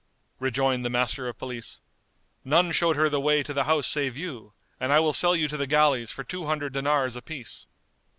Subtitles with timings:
[0.39, 1.79] Rejoined the Master of Police,
[2.43, 5.47] "None showed her the way to the house save you, and I will sell you
[5.49, 7.67] to the galleys for two hundred dinars apiece."